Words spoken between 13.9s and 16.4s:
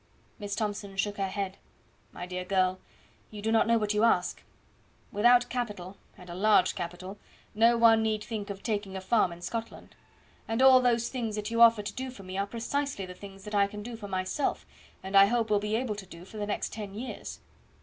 for myself, and I hope will be able to do for